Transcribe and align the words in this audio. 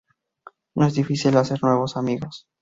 No 0.73 0.87
es 0.87 0.95
difícil 0.95 1.37
hacer 1.37 1.61
nuevos 1.61 1.95
amigos. 1.95 2.47